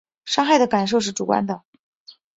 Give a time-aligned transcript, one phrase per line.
[0.25, 1.61] 伤害的感受是主观的